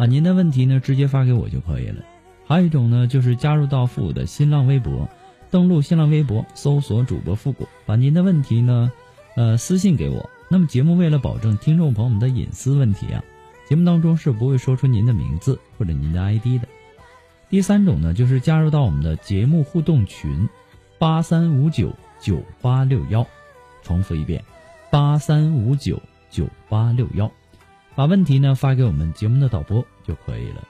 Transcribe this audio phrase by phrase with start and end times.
[0.00, 2.02] 把您的问题呢直接发给我就可以了。
[2.46, 5.06] 还有一种呢，就是加入到复古的新浪微博，
[5.50, 8.90] 登录新浪微博搜索主播复古，把您的问题呢，
[9.36, 10.30] 呃私信给我。
[10.48, 13.22] 那么节目为了保证听众朋友们的隐私问题啊，
[13.68, 16.66] 节目当中是不会说出您的名字或者您的 ID 的。
[17.50, 20.48] 第三种呢，就是加入到我们的节目互动群，
[20.98, 21.94] 八三五九。
[22.22, 23.26] 九八六幺，
[23.82, 24.44] 重复一遍，
[24.90, 25.98] 八三五九
[26.28, 27.32] 九八六幺，
[28.00, 30.66] 把问题呢发给我们节目的导播就可以了。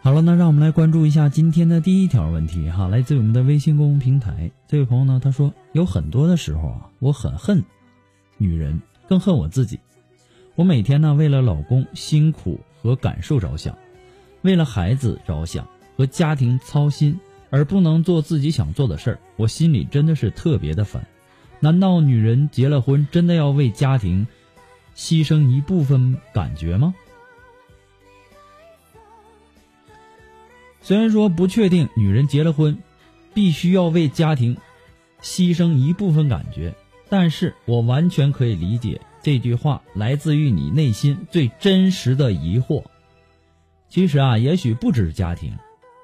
[0.00, 7.62] 好了，那让我们来关注一下今天的第一条问题哈，来自我们的微信公众平台，这位朋友呢他说，有很多的时候啊，我很恨
[8.38, 8.80] 女人。
[9.06, 9.78] 更恨我自己，
[10.54, 13.76] 我每天呢为了老公辛苦和感受着想，
[14.46, 17.18] 为了孩子着想和家庭操心，
[17.50, 21.06] 而不能做自己想做的事儿，我心里真的是特别的烦。
[21.58, 24.26] 难道女人结了婚真的要为家庭
[24.94, 26.94] 牺牲一部分感觉吗？
[30.80, 32.78] 虽然说不确定女人结了婚
[33.34, 34.56] 必须要为家庭
[35.20, 36.72] 牺牲一部分感觉。
[37.08, 42.84] 但是我完全可以理解这句话来自于你内心最真实的疑惑。
[43.88, 45.52] 其实啊，也许不止家庭，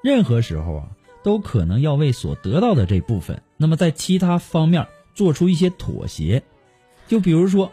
[0.03, 0.87] 任何时候啊，
[1.23, 6.41] 都可能要为所得到的这部分，那么在其他方面做出一些妥协。
[7.07, 7.71] 就比如说，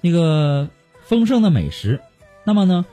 [0.00, 0.68] 那个
[1.02, 2.00] 丰盛的美食，
[2.44, 2.84] 那么呢，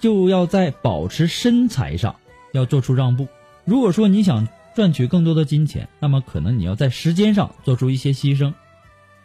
[0.00, 2.16] 就要在保持身材上
[2.52, 3.28] 要做出让步。
[3.64, 8.52] 如果说你想赚取更多的金钱，那么可能你要在时间上做出一些牺牲。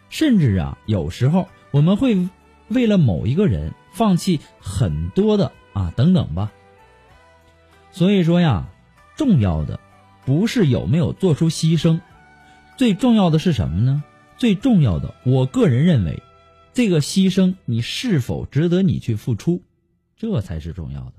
[0.08, 2.28] 甚至啊，有时候我们会
[2.68, 6.52] 为了某一个人放弃很多的啊，等等吧。
[7.92, 8.68] 所以说呀，
[9.16, 9.78] 重要的
[10.24, 12.00] 不是有没有做出牺牲，
[12.76, 14.02] 最重要的是什么呢？
[14.38, 16.22] 最重要的，我个人认为，
[16.72, 19.62] 这个牺牲你是否值得你去付出，
[20.16, 21.12] 这才是重要的。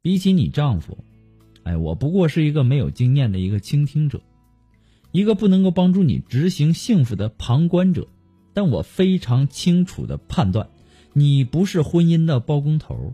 [0.00, 1.04] 比起你丈夫，
[1.64, 4.22] 哎，我不过是一个没有经验的一个倾听者。
[5.10, 8.08] 一个不能够帮助你执行幸福的旁观者，
[8.54, 10.70] 但我非常清楚的判断，
[11.12, 13.12] 你不是婚姻的包工头。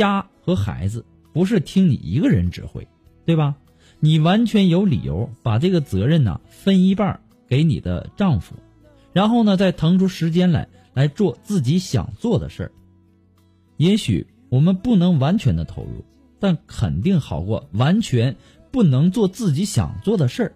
[0.00, 2.88] 家和孩子不是听你一个人指挥，
[3.26, 3.56] 对吧？
[4.00, 8.56] 你完全有理由把这个责任呢分一半给你的丈夫，
[9.12, 12.72] 然后呢再腾出时间来来做自己想做的事儿。
[13.76, 16.04] 也许我们不能完全的投入，
[16.38, 18.36] 但肯定好过完全。
[18.72, 20.52] 不能做自己想做的事儿，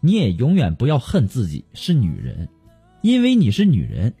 [0.00, 2.48] 你也永远不要恨自己是女人，
[3.02, 4.14] 因为你是女人，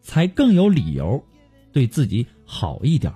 [0.00, 1.24] 才更有理由
[1.72, 3.12] 对自己好一点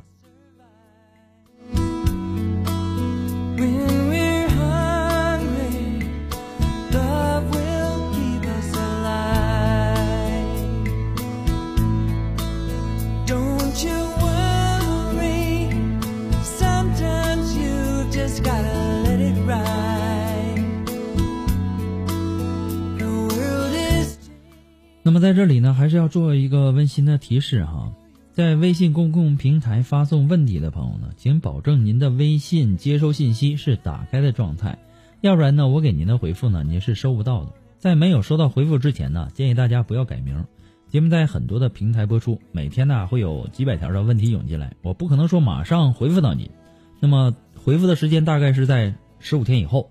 [25.09, 27.91] 那么在这里呢还是要做一个温馨的提示哈。
[28.39, 34.79] 在微信公共平台发送问题的朋友呢，请保证您的微信接收信息是打开的状态，
[35.21, 37.51] 要不然呢，我给您的回复呢，您是收不到的。
[37.79, 40.45] 在没有收到回复之前呢，建议大家不要改名。
[40.89, 46.53] 节目在很多的平台播出，每天呢会有几百条的问题涌进来，我不可能说马上回复到你，
[47.01, 49.91] 那么回复的时间大概是在十五天以后。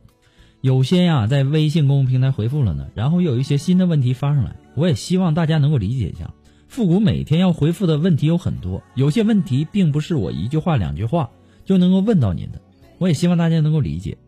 [0.62, 6.34] 有些呀在微信公共平台回复了呢，然后又有一些新的问题发上来，我也希望大家能够理解一下。
[6.78, 11.32] 复古每天要回复的问题有很多，有些问题并不是我一句话两句话
[11.66, 12.62] 就能够问到您的，
[13.00, 14.20] 我也希望大家能够理解。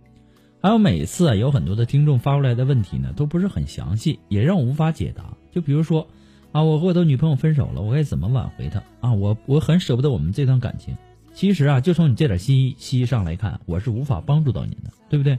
[0.59, 5.37] 还有每次啊有很多的听众发过来的问题呢，都不是很详细，也让我无法解答。
[5.51, 6.07] 就比如说。
[6.51, 8.81] 啊，我和我的女朋友分手了，我该怎么挽回她？
[9.01, 10.97] 啊，我我很舍不得我们这段感情。
[11.31, 15.37] 其实啊，就从你这点信息上来看，我是无法帮助到您的，对不对？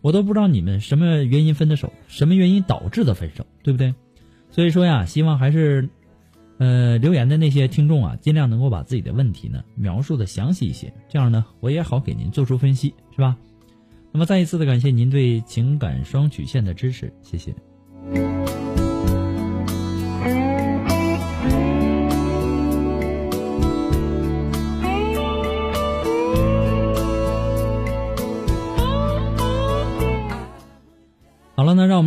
[0.00, 3.92] 我都不知道你们什么原因分的手，什么原因导致的分手，对不对？
[4.52, 5.88] 所以说呀，希望还是，
[6.62, 13.36] 呃，留言的那些听众啊，尽量能够把自己的问题呢描述的详细一些，这样呢，我也好给您做出分析，是吧？
[14.12, 17.52] 那么再一次的感谢您对情感双曲线的支持，谢谢。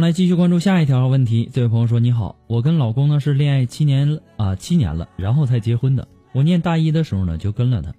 [0.06, 1.50] 来继续关注下一条问题。
[1.52, 6.08] 这位朋友说：“你好，我跟老公呢是恋爱七年啊，七年了，然后才结婚的。
[6.32, 7.92] 我念大一的时候呢就跟了他，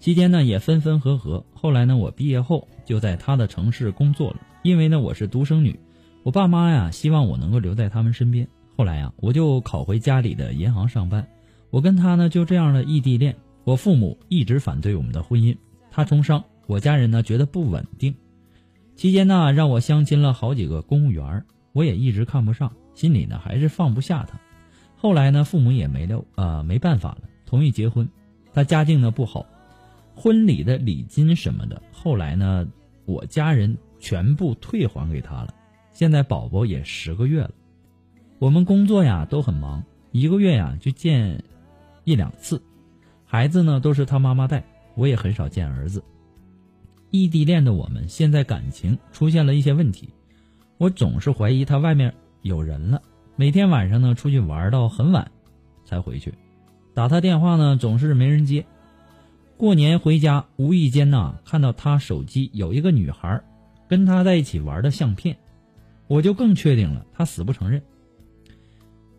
[0.00, 1.46] 期间呢也分分合合。
[1.54, 5.78] 后来呢我毕业后就在他的城市工作了，因为呢我是独生女，
[6.24, 8.48] 我爸妈呀希望我能够留在他们身边。
[8.76, 11.24] 后来呀我就考回家里的银行上班。
[11.70, 13.36] 我跟他呢就这样的异地恋。
[13.62, 15.56] 我父母一直反对我们的婚姻，
[15.92, 18.12] 他从商，我家人呢觉得不稳定。”
[18.96, 24.40] 期间呢，让我相亲了好几个公务员，我也一直看不上，心里呢还是放不下他。
[24.96, 28.08] 后来呢，父母也没了，呃，没办法了，同意结婚。
[28.54, 29.44] 他家境呢不好，
[30.14, 32.66] 婚礼的礼金什么的，后来呢，
[33.04, 35.54] 我家人全部退还给他了。
[35.92, 37.50] 现在宝宝也十个月了，
[38.38, 41.44] 我们工作呀都很忙，一个月呀就见
[42.04, 42.62] 一两次，
[43.26, 44.64] 孩子呢都是他妈妈带，
[44.94, 46.02] 我也很少见儿子。
[47.10, 50.08] 异地恋的我们，现在感情出现了一些问题，
[50.78, 52.12] 我总是怀疑他外面
[52.42, 53.00] 有人了。
[53.36, 55.30] 每天晚上呢，出去玩到很晚
[55.84, 56.34] 才回去，
[56.94, 58.64] 打他电话呢总是没人接。
[59.56, 63.42] 过年回家，无意间呢看到他手机有一个女孩
[63.88, 65.36] 跟他在一起玩的相片，
[66.08, 67.82] 我就更确定了他死不承认。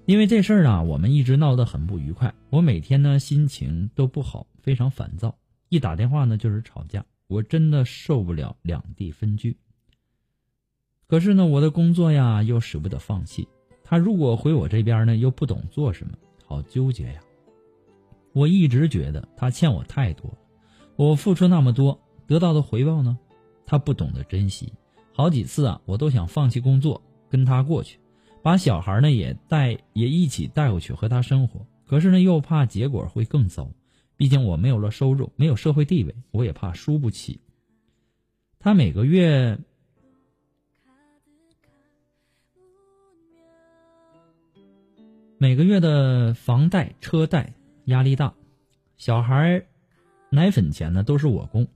[0.06, 5.36] 因为这事儿啊，我们一直闹得很不愉快，我每天呢心情都不好，非常烦躁，
[5.69, 7.04] 一打电话呢就是吵架。
[7.28, 9.58] 我真的受不了两地分居。
[11.08, 13.48] 可是呢，我的工作呀又舍不得放弃。
[13.84, 17.22] 他如果回我这边呢，又不懂做什么，好纠结呀。
[18.34, 20.38] 我一直觉得他欠我太多，
[20.96, 23.18] 我付出那么多，得到的回报呢，
[23.66, 24.74] 他不懂得珍惜。
[25.14, 28.00] 好几次啊，我都想放弃工作跟他过去，
[28.44, 31.66] 把小孩呢也带也一起带过去和他生活。
[31.86, 33.72] 可是呢，又怕结果会更糟。
[34.18, 37.40] 毕竟我没有了收入，没有社会地位，我也怕输不起。
[38.60, 39.58] 他每个月
[45.38, 47.54] 每个月的房贷、车贷
[47.86, 48.33] 压力大，
[48.97, 49.64] 小孩
[50.31, 51.68] 奶粉钱呢都是我供。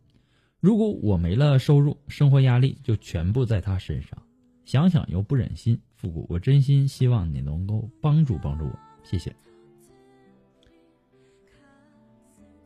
[0.59, 4.17] 如果我没了收入，生活压力就全部在他身上。
[4.65, 9.35] 想想又不忍心，复古，我真心希望你能够帮助帮助我，谢谢。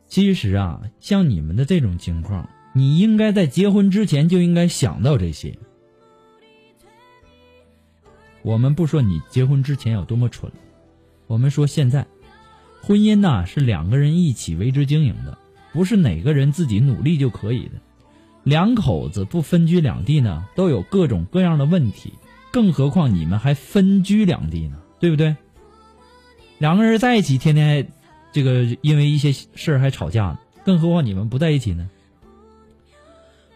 [0.08, 5.56] 其实啊，像你们的这种情况，你应该在结婚之前就应该想到这些。
[8.42, 10.50] 我们不说你结婚之前有多么蠢，
[11.26, 12.06] 我们说现在，
[12.80, 15.36] 婚姻呐是两个人一起为之经营的，
[15.72, 17.72] 不是哪个人自己努力就可以的。
[18.44, 22.12] 两口子不分居两地呢，都有各种各样的问题，
[22.52, 25.34] 更何况你们还分居两地呢，对不对？
[26.58, 27.90] 两个人在一起，天天。
[28.36, 31.88] 这个因为一些事儿还吵架呢，更何况你们不在一起呢？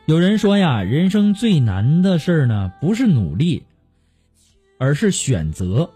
[0.07, 3.63] 有人说呀，人生最难的事儿呢，不是努力，
[4.79, 5.91] 而是选择。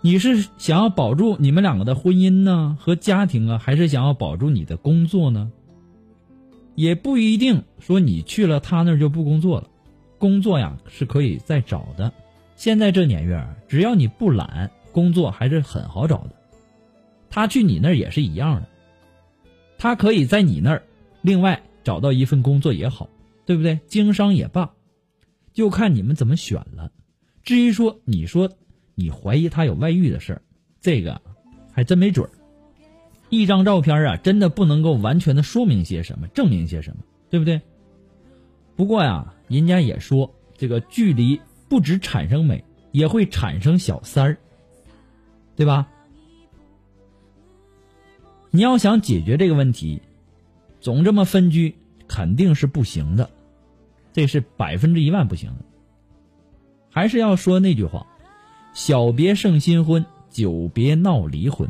[0.00, 5.50] 你是想要保住你们两个的婚姻呢和家庭啊，还是想要保住你的工作呢？
[6.76, 9.66] 也不一定说你去了他那儿就不工作了，
[10.18, 12.12] 工作呀是可以再找的。
[12.54, 16.36] 现在这年月，只要你不懒，工作还是很好找的。
[17.36, 18.68] 他去你那儿也是一样的，
[19.76, 20.82] 他可以在你那儿
[21.20, 23.10] 另外找到一份工作也好，
[23.44, 23.78] 对不对？
[23.86, 24.72] 经商也罢，
[25.52, 26.90] 就看你们怎么选了。
[27.42, 28.50] 至于说你说
[28.94, 30.40] 你怀疑他有外遇的事儿，
[30.80, 31.20] 这个
[31.74, 32.32] 还真没准儿。
[33.28, 37.60] 一张照片啊，真的不能够完全的说明些什么，证明些什么，对不对？
[38.76, 41.38] 不过呀，人家也说，这个距离
[41.68, 44.38] 不止产生美，也会产生小三儿，
[45.54, 45.86] 对吧？
[48.56, 50.00] 你要想解决这个问题，
[50.80, 51.74] 总这么分居
[52.08, 53.28] 肯定是不行的，
[54.14, 55.64] 这是百分之一万不行的。
[56.88, 58.06] 还是要说那句话：
[58.72, 61.68] 小别胜新婚，久别闹离婚。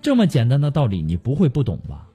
[0.00, 2.06] 这么简单的道理，你不会不懂吧？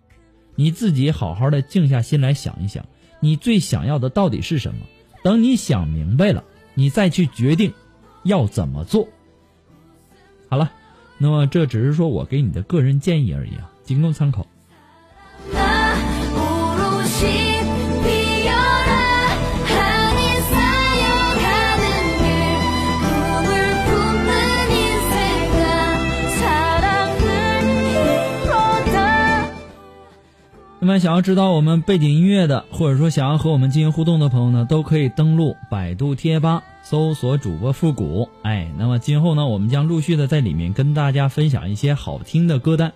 [0.55, 2.85] 你自己好好的静下心来想一想，
[3.19, 4.79] 你最想要的到底是什么？
[5.21, 6.41] 等你想明白了，
[6.75, 7.73] 你再去决定
[8.23, 9.05] 要怎么做。
[10.47, 10.71] 好了，
[11.17, 14.45] 那么这只是说我给你的个人建议而已啊，仅供参考。
[30.79, 38.27] 那么，想要知道我们背景音乐的，或者说想要和我们进行互动的朋友呢，都可以登录百度贴吧，搜索主播复古。
[38.41, 42.91] 哎，那么今后呢，我们将陆续的在里面跟大家分享一些好听的歌单。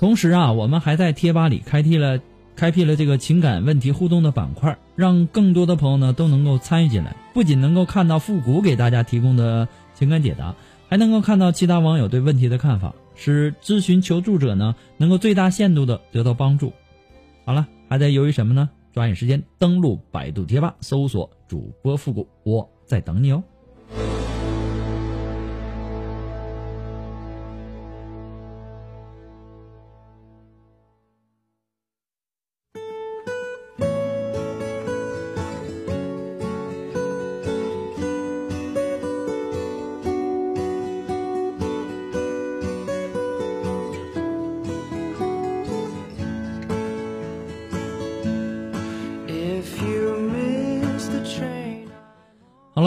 [0.00, 2.18] 同时啊，我们还在贴吧里开辟了
[2.56, 7.14] 开辟了这个情感问题互动的板块，让更多的朋友呢都能够参与进来。
[7.34, 10.54] 不仅能够看到复古给大家提供的情感解答，
[10.88, 16.72] 还能够看到其他网友对问题的看法，使咨询求助者呢能够最大限度的得到帮助。
[17.44, 18.70] 好了，还在犹豫什么呢？
[18.94, 23.42] 抓紧时间登录百度贴吧，搜索主播复古，我在等你哦。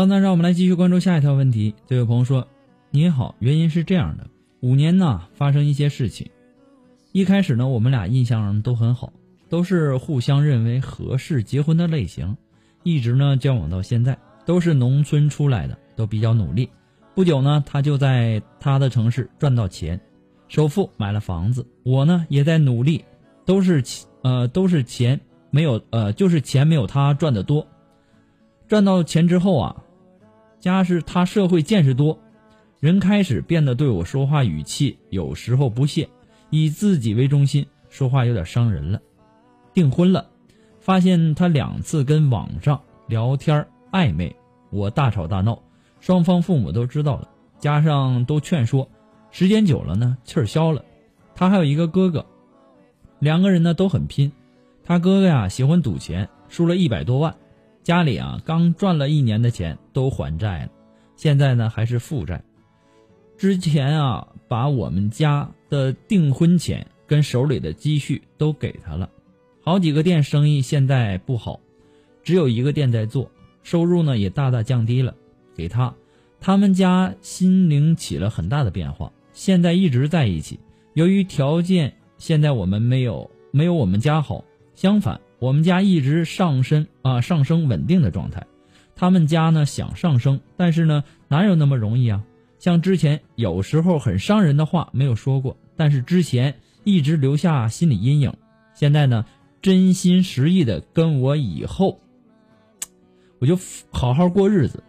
[0.06, 1.74] 那让我们来继续关注下一条问题。
[1.88, 2.48] 这位朋友说
[2.92, 4.28] ：“你好，原因是这样的，
[4.62, 6.30] 五年呢发生一些事情。
[7.12, 9.14] 一开始呢，我们俩印象都很好，
[9.50, 12.36] 都是互相认为合适结婚的类型，
[12.84, 16.68] 一直呢交往到现在，都是农村出来的，都比较努力。
[17.16, 20.00] 不久呢，他就在他的城市赚到钱，
[20.48, 21.66] 首付买了房子。
[21.84, 23.06] 我呢也在努力，
[23.46, 23.84] 都是
[24.24, 25.20] 呃都是钱
[25.52, 27.66] 没有呃就是钱没有他赚的多。”
[28.66, 29.83] 赚到钱之后啊，
[30.64, 32.18] 加是他社会见识多，
[32.80, 36.08] 人开始变得对我说话语气有时候不屑，
[36.52, 39.02] 以自己为中心，说话有点伤人了。
[39.74, 40.26] 订婚了，
[40.80, 44.34] 发现他两次跟网上聊天暧昧，
[44.70, 45.62] 我大吵大闹，
[46.00, 47.28] 双方父母都知道了，
[47.60, 48.88] 加上都劝说，
[49.32, 50.86] 时间久了呢，气儿消了。
[51.36, 52.26] 他还有一个哥哥，
[53.20, 54.32] 两个人呢都很拼，
[54.86, 57.36] 他哥哥呀喜欢赌钱，输了一百多万。
[57.84, 60.70] 家里啊，刚赚了一年的钱都还债了，
[61.18, 62.42] 现在呢还是负债。
[63.38, 69.10] 之前啊，把我们家的订婚钱跟手里的积蓄都给他了。
[69.62, 71.60] 好几个店生意现在不好，
[72.24, 73.30] 只有一个店在做，
[73.64, 75.14] 收入呢也大大降低了。
[75.54, 75.94] 给他，
[76.40, 79.12] 他们家心灵起了很大的变化。
[79.34, 80.58] 现在一直在一起，
[80.94, 85.20] 由于条件现在我们没有没有我们家好，相反。
[85.44, 88.42] 我们家一直上升啊，上升稳定的状态。
[88.96, 92.24] 他们家呢想上升，但是呢哪有那么容易啊？
[92.60, 98.34] 像之前有时候很伤人的话没有说过，但是之前一直留下心理阴影。
[98.74, 99.26] 现在呢
[99.62, 102.00] 真心实意的跟我以后，
[103.40, 103.60] 我 就
[103.92, 104.82] 好好过日子。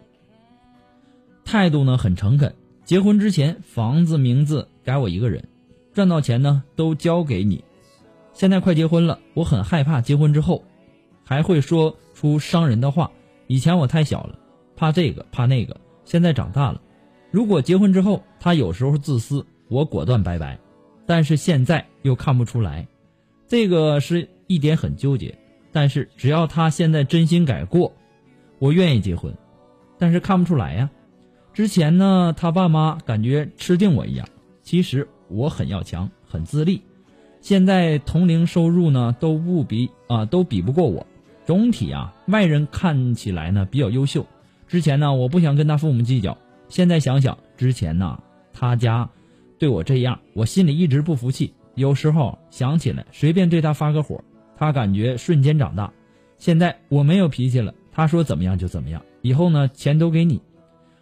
[1.43, 2.55] 态度呢很诚恳。
[2.85, 5.45] 结婚之前房子名字改我一个人，
[5.91, 7.61] 赚到钱呢都交给你。
[8.35, 10.61] 现在快结婚了，我很害怕结婚之后，
[11.23, 13.09] 还会说出伤人的话。
[13.47, 14.37] 以前我太小了，
[14.75, 15.77] 怕这个怕那个。
[16.03, 16.81] 现在长大了，
[17.31, 20.59] 如果结婚之后他有时候自私，我果断拜拜。
[21.05, 22.85] 但是现在又看不出来，
[23.47, 25.33] 这个是一点很纠结。
[25.71, 27.93] 但是只要他现在真心改过，
[28.59, 29.33] 我愿意结婚。
[29.97, 30.89] 但是看不出来呀。
[31.53, 34.27] 之前呢，他爸妈感觉吃定我一样，
[34.61, 36.81] 其实我很要强，很自立。
[37.45, 41.05] 现在同龄收入呢都不比啊都比不过我，
[41.45, 44.25] 总体啊外人看起来呢比较优秀。
[44.67, 46.35] 之前呢我不想跟他父母计较，
[46.69, 48.19] 现在想想之前呢
[48.51, 49.07] 他家
[49.59, 51.53] 对我这样，我心里一直不服气。
[51.75, 54.23] 有时候想起来随便对他发个火，
[54.57, 55.93] 他感觉瞬间长大。
[56.39, 58.99] 现在我没有脾气了，他说怎么样就怎么样。
[59.21, 60.41] 以后呢钱都给你，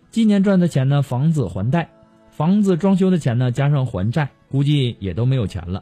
[0.09, 1.89] 今年赚的钱呢房子还贷，
[2.31, 5.81] 房子装修的钱呢，加上还债，估计也都没有钱了。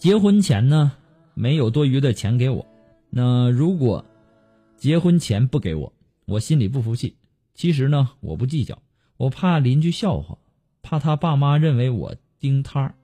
[0.00, 0.92] 结婚前呢，
[1.34, 2.66] 没有多余的钱给我。
[3.10, 4.02] 那如果
[4.78, 5.92] 结婚前不给我，
[6.24, 7.18] 我心里不服气。
[7.52, 8.80] 其实呢，我不计较，
[9.18, 10.38] 我怕邻居笑话，
[10.80, 12.94] 怕他爸妈认为我盯他，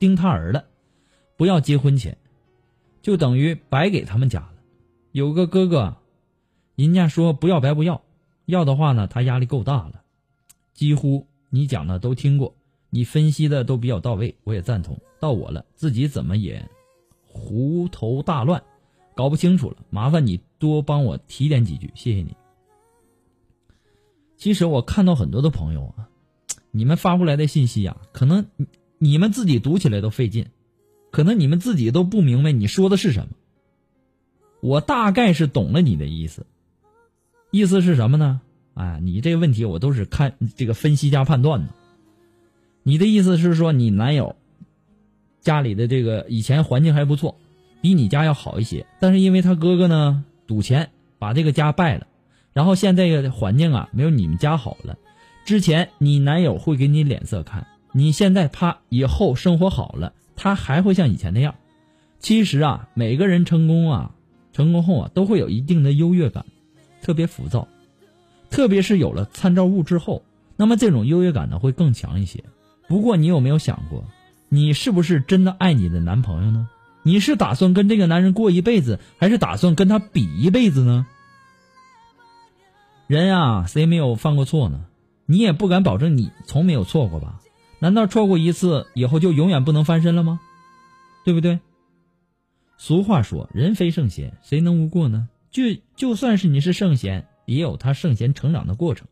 [0.00, 0.64] 盯他儿了。
[1.36, 2.18] 不要结婚前，
[3.02, 4.54] 就等于白给他们家了。
[5.12, 5.96] 有个哥哥，
[6.74, 8.02] 人家说不要白不要，
[8.46, 10.02] 要的话呢，他压力够大了。
[10.74, 12.55] 几乎你讲的都听过，
[12.96, 14.98] 你分析的都比较到位，我也赞同。
[15.20, 16.66] 到我了，自己怎么也
[17.26, 18.62] 胡头大乱，
[19.14, 19.76] 搞不清楚了。
[19.90, 22.34] 麻烦你多帮我提点几句，谢谢你。
[24.38, 26.08] 其实我看到很多的朋友啊，
[26.70, 28.46] 你们发过来的信息啊，可能
[28.96, 30.46] 你们自己读起来都费劲，
[31.10, 33.34] 可能你们自己都不明白你说的是什么。
[34.62, 36.46] 我大概是懂了你的意思，
[37.50, 38.40] 意思是什么呢？
[38.72, 41.74] 哎，你这个问题我都是看这个分析加判断的。
[42.88, 44.36] 你的意思是说你男友？
[45.40, 47.36] 家里的这个以前环境还不错，
[47.80, 48.86] 比你家要好一些。
[49.00, 52.06] 但是因为他哥哥呢赌钱把这个家败了，
[52.52, 54.96] 然后现在的环境啊没有你们家好了。
[55.44, 61.56] 之前你男友会给你脸色看，你现在他以后生活好了，他还会像以前那样。
[62.20, 64.14] 其实啊，每个人成功啊，
[64.52, 66.46] 成功后啊都会有一定的优越感，
[67.02, 67.66] 特别浮躁，
[68.48, 70.22] 特别是有了参照物之后，
[70.56, 72.44] 那么这种优越感呢会更强一些。
[72.88, 74.04] 不过你有没有想过？
[74.48, 76.68] 你是不是真的爱你的男朋友呢？
[77.02, 81.06] 你是打算跟这个男人过一辈子，还是打算跟他比一辈子呢？
[83.06, 84.86] 人啊，谁没有犯过错呢？
[85.26, 87.40] 你也不敢保证你从没有错过吧？
[87.78, 90.40] 难道错过一次以后就永远不能翻身了吗？
[91.24, 91.60] 对不对？
[92.78, 95.28] 俗话说，人非圣贤，谁能无过呢？
[95.50, 95.62] 就
[95.96, 99.08] 就算是你是圣贤，也有他圣贤成长的过程。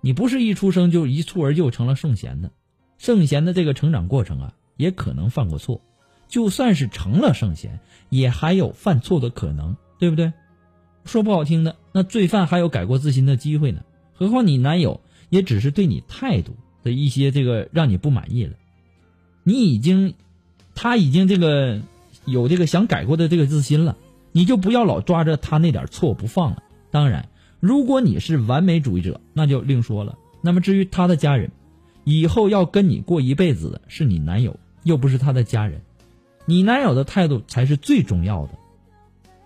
[0.00, 2.50] 你不是一出生就一蹴而就成了圣贤的，
[3.02, 4.54] 圣贤的这个成长过程啊。
[4.78, 5.80] 也可能犯过错，
[6.28, 10.32] 就算是成了圣贤，也还有犯错的可能，对不对？
[11.04, 13.82] 说不好听的，那罪犯还有改过自新的机会呢。
[14.14, 18.54] 何况你男友也只是对你态度的一些这个让你不满意了，
[19.44, 20.14] 你已经，
[20.74, 21.80] 他已经这个
[22.24, 23.96] 有这个想改过的这个自信了，
[24.32, 26.62] 你就不要老抓着他那点错不放了。
[26.90, 27.28] 当然，
[27.60, 30.18] 如果你是完美主义者，那就另说了。
[30.40, 31.52] 那么至于他的家人，
[32.04, 34.58] 以后要跟你过一辈子的是你男友。
[34.84, 35.80] 又不是他的家人，
[36.44, 38.54] 你男友的态度才是最重要的。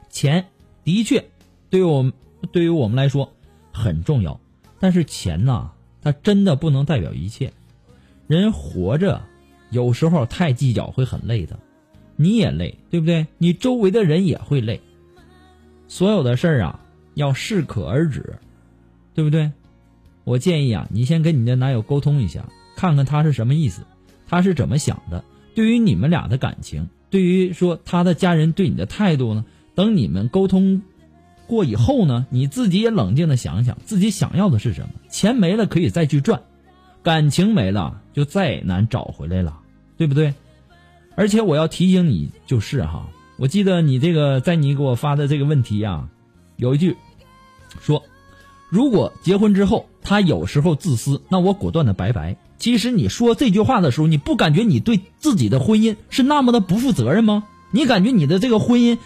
[0.08, 0.46] 钱
[0.82, 1.26] 的确，
[1.68, 2.14] 对于我们
[2.52, 3.34] 对于我们来说
[3.70, 4.40] 很重要，
[4.80, 7.52] 但是钱呐，它真的不能代表一切。
[8.26, 9.20] 人活着，
[9.68, 11.58] 有时候太计较会很累的，
[12.16, 13.26] 你也累，对不对？
[13.36, 14.80] 你周围的人也会累。
[15.86, 16.80] 所有的事儿啊，
[17.12, 18.38] 要适可而止，
[19.12, 19.52] 对不对？
[20.26, 22.44] 我建议啊，你先跟你的男友沟通一下，
[22.76, 23.82] 看看他是什么意思。
[24.28, 25.24] 他是怎么想的？
[25.54, 29.44] 对于你们俩的感情，对于说他的家人对你的态度呢？
[29.76, 30.82] 等你们沟通
[31.46, 34.88] 过以后呢，你自己也冷静的想想，自己想要的是什么？
[35.08, 36.42] 钱没了可以再去赚，
[37.04, 39.60] 感情没了就再难找回来了，
[39.96, 40.34] 对不对？
[41.14, 43.08] 而且我要提醒你，就是哈，
[43.38, 46.08] 我记得你这个在你给我发的这个问题呀，
[46.56, 46.96] 有一句
[47.80, 48.02] 说，
[48.68, 52.36] 如果结婚之后他有时候自私，那我果断的拜拜。
[52.58, 57.44] 其实你说这句话的时候，你不感觉你对自己的婚姻是那么的不负责任吗？
[57.70, 58.98] 你感觉你的这个婚姻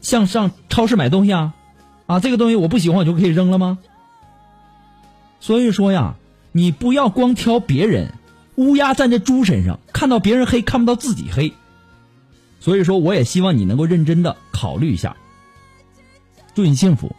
[0.00, 1.54] 像上超市买东西啊，
[2.06, 3.78] 啊，这个东西我不喜欢我就可以扔了吗？
[5.40, 6.16] 所以说呀，
[6.52, 8.12] 你不要光挑别人，
[8.56, 11.52] 乌鸦站在猪身上，看到别人黑看不到自己黑。
[12.60, 15.16] 所以说，我也希望你能够认真的考虑一下。
[16.56, 17.14] 祝你幸福。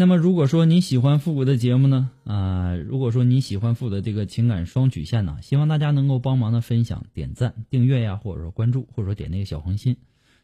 [0.00, 9.98] 那么如果说你喜欢复古的节目呢，啊，如果说你喜欢复古的这个情感双曲线呢，希望大家能够帮忙的分享、点赞、订阅呀，或者说关注，或者说点那个小红心。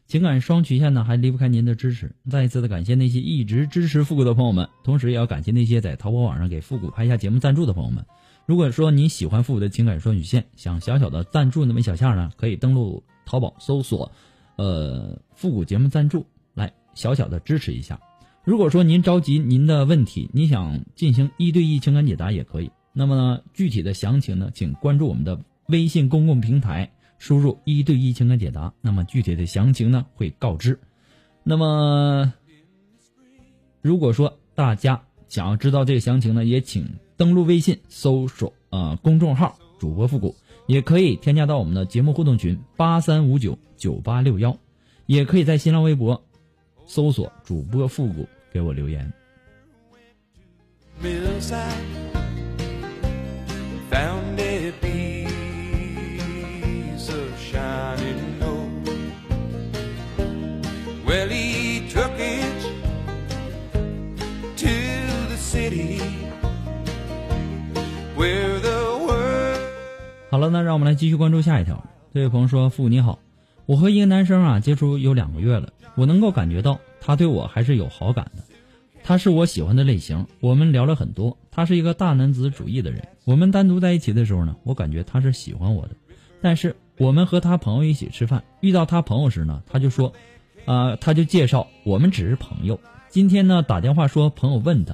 [0.05, 2.13] 情感双曲线呢，还离不开您的支持。
[2.29, 8.05] 再一次的感谢那些一直支持复古的朋友们，同时也要感谢那些在淘宝网上给复古拍下节目赞助的朋友们。
[8.45, 14.11] 如果说你喜欢复古的情感双曲线，想小小的赞助那么一小下呢，可以登录淘宝搜索，
[14.55, 17.99] 呃，复古节目赞助，来小小的支持一下。
[18.47, 22.71] 如果说您着急您的问题，你想进行一对一情感解答也可以。
[22.93, 30.79] 那么呢，具体的详情呢，请关注我们的微信公共平台，输入“一对一情感解答”，那么具体的详情呢会告知。
[31.43, 32.33] 那么，
[33.81, 40.33] 如果说大家想要知道这个详情呢，也请登录微信搜索啊公众号“主播复古”，
[40.67, 44.57] 也可以添加到我们的节目互动群八三五九九八六幺，
[45.05, 46.23] 也可以在新浪微博
[46.85, 48.25] 搜索“主播复古”
[48.57, 49.13] 给我留言。
[70.29, 71.83] 好了，那让我们来继续关注下一条。
[72.11, 73.19] 这位朋友说，父，你好，
[73.67, 76.79] 我和一个男生啊接触有两个月了，我能够感觉到。
[77.07, 78.43] 他对我还是有好感的。
[79.01, 81.37] 他是我喜欢的类型，我们聊了很多。
[81.49, 83.07] 他是一个大男子主义的人。
[83.23, 85.95] 我们单独在一起的时候呢，我感觉他是喜欢我的。
[86.41, 90.11] 但是我们和他朋友一起吃饭，遇到他朋友时呢，他就说，
[90.65, 92.77] 啊、他就介绍我们只是朋友。
[93.07, 94.93] 今天呢打电话说朋友问他，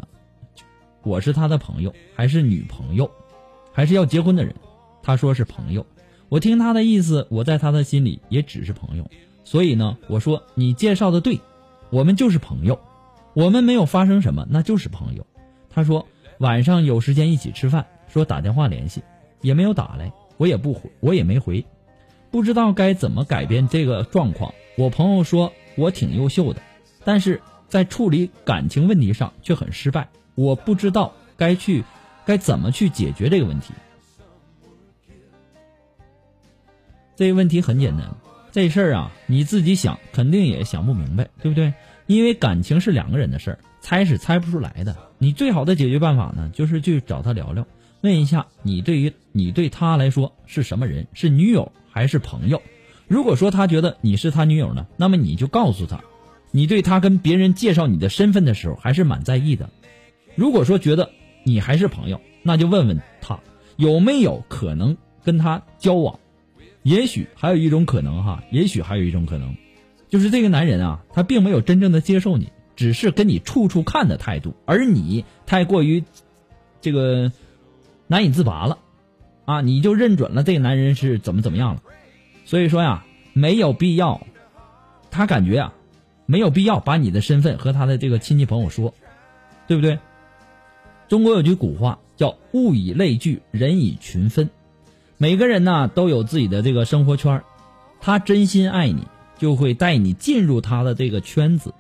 [1.02, 3.10] 我是他的朋友还是女朋友，
[3.72, 4.54] 还是要结婚的人？
[5.02, 5.84] 他说是朋友。
[6.30, 9.10] 我听他的意思，我在他的心里也只是朋友。
[9.44, 11.40] 所以呢，我说你介绍的对，
[11.94, 12.80] 我们就是朋友，
[13.36, 15.28] 我们没有发生什么，那就是朋友。
[15.70, 16.08] 他说
[16.40, 19.04] 晚上有时间一起吃饭，说打电话联系，
[19.42, 21.64] 也没有打来，我也不回，我也没回，
[22.32, 24.56] 不知道该怎么改变这个状况。
[24.76, 26.64] 我朋友说我挺优秀的，
[27.04, 31.84] 但是在处理感情问题上却很失败，我不知道该去
[32.26, 33.72] 该怎么去解决这个问题。
[37.16, 38.10] 这个问题很简单，
[38.54, 41.74] 这事儿啊，你自己想肯定也想不明白，对不对？
[42.06, 44.96] 因为感情是两个人的事儿，猜是猜不出来的。
[45.18, 47.66] 你最好的解决办法呢，就是去找他聊聊，
[48.02, 52.62] 问一下你对于你对他来说是什么人，是女友还是朋友？
[53.08, 56.04] 如果说他觉得你是他女友呢，那么你就告诉他，
[56.52, 59.68] 你对他跟别人介绍你的身份的时候还是蛮在意的。
[60.36, 61.10] 如果说觉得
[61.44, 63.40] 你还是朋友，那就问问他
[63.78, 66.20] 有没有可能跟他交往。
[66.84, 69.56] 也许还有一种可能哈，也许还有一种可能，
[70.10, 76.04] 就是这个男人啊，他并没有真正的接受你，只是跟你处处看的态度，而你太过于
[76.82, 77.32] 这个
[78.08, 78.80] 难以自拔了，
[79.46, 81.82] 啊，你就认准了这个男人是怎么怎么样了，
[82.46, 84.28] 所以说呀，没有必要，
[85.10, 85.74] 他感觉啊，
[86.26, 88.94] 没有必要把你的身份和他的这个亲戚朋友说，
[89.68, 90.00] 对不对？
[91.08, 94.50] 中国有句古话叫“物以类聚，人以群分”。
[95.24, 97.46] 每个人呢都有自己的这个生活圈儿
[98.02, 99.08] 他真心爱你，
[99.38, 101.74] 就会带你进入他的这个圈子，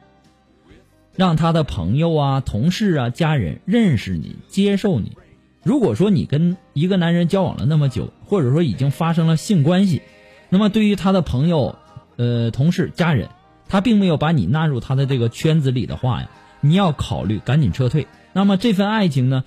[1.17, 5.17] 让他的朋友啊、同事啊、家人认识你、接受你。
[5.62, 10.01] 如果说你跟一个男人交往了那么久，或者说已经发生了性关系，
[10.47, 11.75] 那么对于他的朋友、
[12.15, 13.27] 呃、同事、家人，
[13.67, 16.29] 他并没有把你纳入他的这个圈子里的话呀，
[16.62, 18.08] 你要考虑赶紧撤退。
[18.32, 19.43] 那么这份爱情呢，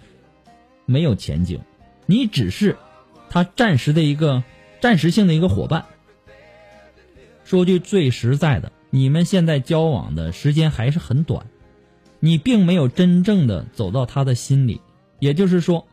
[0.85, 1.61] 没有前景，
[2.05, 2.77] 你只是。
[3.29, 4.43] 他暂时的一个
[4.81, 5.85] 暂时性的一个伙伴。
[7.45, 11.47] 说句最实在的，你们现在交往的时间还是很短，
[12.19, 14.81] 你并没有真正的走到他的心里，
[15.21, 15.87] 也就是说，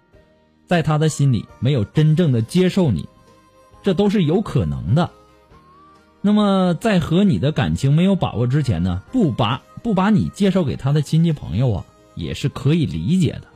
[0.65, 3.07] 在他的心里没有真正的接受你，
[3.83, 5.11] 这都是有可能的。
[6.21, 13.52] 那么在和你的感情没有把握之前呢，不把不把你介绍给他的亲戚朋友啊，也是可以理解的。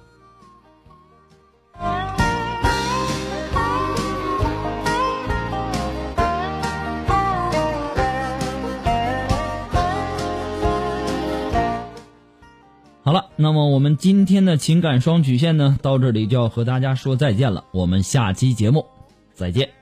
[13.48, 17.64] 那么我们今天的情感双曲线呢，到这里就要和大家说再见了。
[17.72, 18.86] 我们下期节目
[19.34, 19.77] 再见。